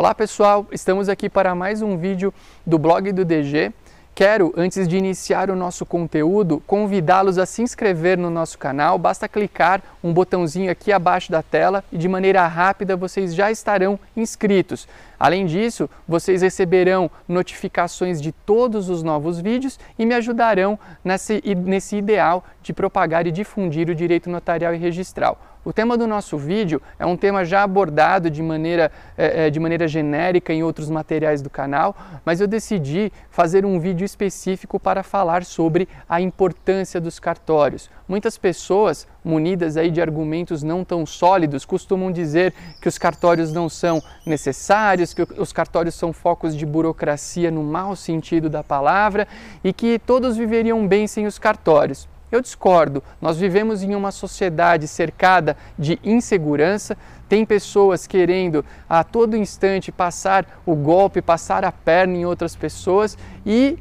[0.00, 2.32] Olá pessoal, estamos aqui para mais um vídeo
[2.64, 3.70] do blog do DG.
[4.14, 8.96] Quero, antes de iniciar o nosso conteúdo, convidá-los a se inscrever no nosso canal.
[8.96, 14.00] Basta clicar um botãozinho aqui abaixo da tela e de maneira rápida vocês já estarão
[14.16, 14.88] inscritos.
[15.20, 21.96] Além disso, vocês receberão notificações de todos os novos vídeos e me ajudarão nesse, nesse
[21.96, 25.38] ideal de propagar e difundir o direito notarial e registral.
[25.62, 29.86] O tema do nosso vídeo é um tema já abordado de maneira, é, de maneira
[29.86, 31.94] genérica em outros materiais do canal,
[32.24, 37.90] mas eu decidi fazer um vídeo específico para falar sobre a importância dos cartórios.
[38.08, 43.68] Muitas pessoas, munidas aí de argumentos não tão sólidos, costumam dizer que os cartórios não
[43.68, 49.26] são necessários, que os cartórios são focos de burocracia no mau sentido da palavra
[49.62, 52.08] e que todos viveriam bem sem os cartórios.
[52.30, 53.02] Eu discordo.
[53.20, 56.96] Nós vivemos em uma sociedade cercada de insegurança.
[57.28, 63.18] Tem pessoas querendo a todo instante passar o golpe, passar a perna em outras pessoas
[63.44, 63.76] e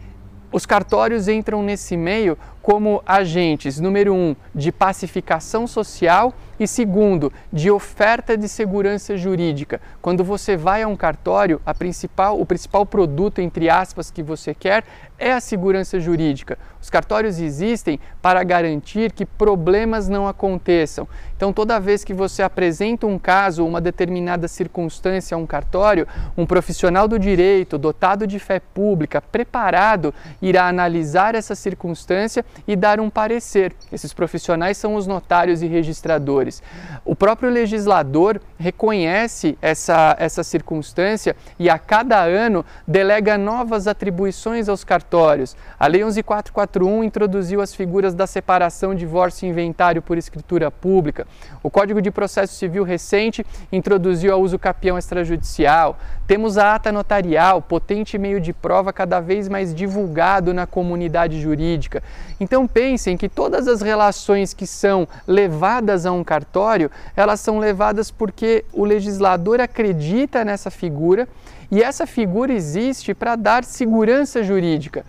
[0.51, 2.35] os cartórios entram nesse meio
[2.69, 9.81] como agentes, número um, de pacificação social e segundo, de oferta de segurança jurídica.
[10.03, 14.53] Quando você vai a um cartório, a principal, o principal produto, entre aspas, que você
[14.53, 14.83] quer
[15.17, 16.57] é a segurança jurídica.
[16.81, 21.07] Os cartórios existem para garantir que problemas não aconteçam.
[21.35, 26.45] Então, toda vez que você apresenta um caso, uma determinada circunstância a um cartório, um
[26.45, 33.09] profissional do direito, dotado de fé pública, preparado, irá analisar essa circunstância e dar um
[33.09, 33.73] parecer.
[33.91, 36.61] Esses profissionais são os notários e registradores.
[37.03, 44.83] O próprio legislador reconhece essa, essa circunstância e a cada ano delega novas atribuições aos
[44.83, 45.55] cartórios.
[45.79, 51.27] A Lei 11441 introduziu as figuras da separação, divórcio e inventário por escritura pública.
[51.63, 55.97] O Código de Processo Civil recente introduziu a uso capião extrajudicial.
[56.27, 62.03] Temos a ata notarial, potente meio de prova cada vez mais divulgado na comunidade jurídica.
[62.39, 68.09] Então pensem que todas as relações que são levadas a um cartório, elas são levadas
[68.09, 71.27] porque o legislador acredita nessa figura
[71.69, 75.05] e essa figura existe para dar segurança jurídica.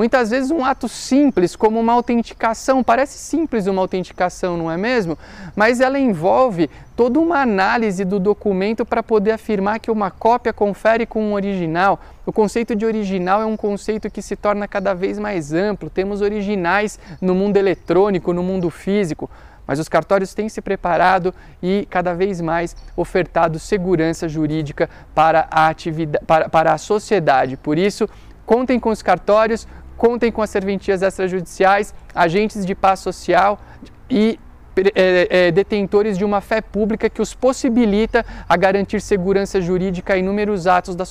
[0.00, 5.18] Muitas vezes um ato simples, como uma autenticação, parece simples uma autenticação, não é mesmo?
[5.54, 11.04] Mas ela envolve toda uma análise do documento para poder afirmar que uma cópia confere
[11.04, 12.00] com um original.
[12.24, 15.90] O conceito de original é um conceito que se torna cada vez mais amplo.
[15.90, 19.28] Temos originais no mundo eletrônico, no mundo físico.
[19.66, 25.68] Mas os cartórios têm se preparado e cada vez mais ofertado segurança jurídica para a,
[25.68, 27.58] atividade, para, para a sociedade.
[27.58, 28.08] Por isso,
[28.46, 29.68] contem com os cartórios,
[30.00, 33.60] contem com as serventias extrajudiciais, agentes de paz social
[34.08, 34.40] e
[34.94, 40.16] é, é, detentores de uma fé pública que os possibilita a garantir segurança jurídica a
[40.16, 41.04] inúmeros, atos da,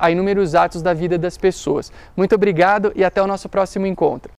[0.00, 1.92] a inúmeros atos da vida das pessoas.
[2.16, 4.32] Muito obrigado e até o nosso próximo encontro.